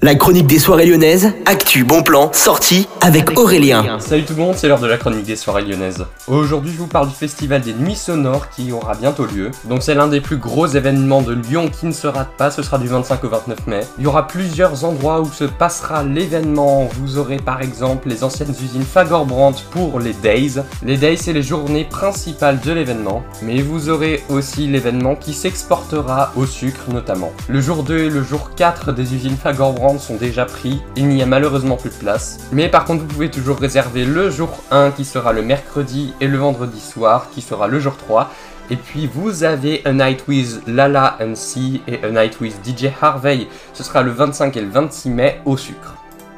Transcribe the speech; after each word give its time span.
La 0.00 0.14
chronique 0.14 0.46
des 0.46 0.60
soirées 0.60 0.86
lyonnaises, 0.86 1.32
actu, 1.44 1.82
bon 1.82 2.04
plan, 2.04 2.30
sortie 2.32 2.86
avec 3.00 3.36
Aurélien. 3.36 3.98
Salut 3.98 4.22
tout 4.22 4.34
le 4.34 4.42
monde, 4.42 4.54
c'est 4.56 4.68
l'heure 4.68 4.78
de 4.78 4.86
la 4.86 4.96
chronique 4.96 5.24
des 5.24 5.34
soirées 5.34 5.64
lyonnaises. 5.64 6.06
Aujourd'hui, 6.28 6.70
je 6.70 6.78
vous 6.78 6.86
parle 6.86 7.08
du 7.08 7.14
festival 7.16 7.62
des 7.62 7.74
Nuits 7.74 7.96
Sonores 7.96 8.48
qui 8.50 8.70
aura 8.70 8.94
bientôt 8.94 9.26
lieu. 9.26 9.50
Donc, 9.64 9.82
c'est 9.82 9.96
l'un 9.96 10.06
des 10.06 10.20
plus 10.20 10.36
gros 10.36 10.68
événements 10.68 11.20
de 11.20 11.32
Lyon 11.32 11.68
qui 11.68 11.86
ne 11.86 11.92
se 11.92 12.06
rate 12.06 12.30
pas, 12.38 12.52
ce 12.52 12.62
sera 12.62 12.78
du 12.78 12.86
25 12.86 13.24
au 13.24 13.28
29 13.28 13.66
mai. 13.66 13.80
Il 13.98 14.04
y 14.04 14.06
aura 14.06 14.28
plusieurs 14.28 14.84
endroits 14.84 15.20
où 15.20 15.32
se 15.32 15.42
passera 15.42 16.04
l'événement. 16.04 16.88
Vous 17.00 17.18
aurez 17.18 17.38
par 17.38 17.60
exemple 17.60 18.08
les 18.08 18.22
anciennes 18.22 18.54
usines 18.62 18.84
Fagor-Brandt 18.84 19.64
pour 19.72 19.98
les 19.98 20.12
Days. 20.12 20.60
Les 20.84 20.96
Days, 20.96 21.18
c'est 21.18 21.32
les 21.32 21.42
journées 21.42 21.84
principales 21.84 22.60
de 22.60 22.70
l'événement, 22.70 23.24
mais 23.42 23.62
vous 23.62 23.88
aurez 23.88 24.22
aussi 24.28 24.68
l'événement 24.68 25.16
qui 25.16 25.34
s'exportera 25.34 26.30
au 26.36 26.46
sucre 26.46 26.84
notamment. 26.92 27.32
Le 27.48 27.60
jour 27.60 27.82
2 27.82 27.98
et 27.98 28.10
le 28.10 28.22
jour 28.22 28.52
4 28.54 28.92
des 28.92 29.12
usines 29.12 29.36
Fagor-Brandt 29.36 29.87
sont 29.96 30.16
déjà 30.16 30.44
pris, 30.44 30.82
il 30.96 31.08
n'y 31.08 31.22
a 31.22 31.26
malheureusement 31.26 31.76
plus 31.76 31.88
de 31.88 31.94
place. 31.94 32.38
Mais 32.52 32.68
par 32.68 32.84
contre, 32.84 33.02
vous 33.02 33.08
pouvez 33.08 33.30
toujours 33.30 33.56
réserver 33.56 34.04
le 34.04 34.28
jour 34.28 34.50
1 34.70 34.90
qui 34.90 35.06
sera 35.06 35.32
le 35.32 35.40
mercredi 35.40 36.12
et 36.20 36.26
le 36.26 36.36
vendredi 36.36 36.80
soir 36.80 37.28
qui 37.32 37.40
sera 37.40 37.68
le 37.68 37.80
jour 37.80 37.96
3. 37.96 38.30
Et 38.70 38.76
puis 38.76 39.08
vous 39.10 39.44
avez 39.44 39.80
A 39.86 39.92
Night 39.94 40.24
with 40.28 40.60
Lala 40.66 41.16
and 41.22 41.34
C 41.34 41.80
et 41.86 42.04
A 42.04 42.10
Night 42.10 42.38
with 42.40 42.56
DJ 42.62 42.88
Harvey. 43.00 43.46
Ce 43.72 43.82
sera 43.82 44.02
le 44.02 44.10
25 44.10 44.54
et 44.58 44.60
le 44.60 44.68
26 44.68 45.08
mai 45.08 45.40
au 45.46 45.56
sucre. 45.56 45.94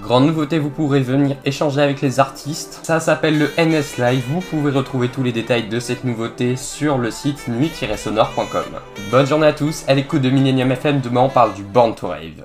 Grande 0.00 0.26
nouveauté, 0.26 0.58
vous 0.58 0.70
pourrez 0.70 1.00
venir 1.00 1.36
échanger 1.44 1.80
avec 1.80 2.00
les 2.00 2.18
artistes. 2.18 2.80
Ça 2.82 2.98
s'appelle 2.98 3.38
le 3.38 3.50
NS 3.56 3.96
Live. 3.98 4.24
Vous 4.28 4.40
pouvez 4.40 4.72
retrouver 4.72 5.08
tous 5.08 5.22
les 5.22 5.32
détails 5.32 5.68
de 5.68 5.78
cette 5.78 6.04
nouveauté 6.04 6.56
sur 6.56 6.98
le 6.98 7.10
site 7.10 7.46
nuit-sonore.com. 7.46 8.80
Bonne 9.10 9.26
journée 9.26 9.46
à 9.46 9.52
tous, 9.52 9.84
à 9.86 9.94
l'écoute 9.94 10.22
de 10.22 10.30
Millennium 10.30 10.72
FM. 10.72 11.00
Demain, 11.00 11.22
on 11.22 11.28
parle 11.28 11.54
du 11.54 11.62
Born 11.62 11.94
to 11.94 12.08
Rave. 12.08 12.44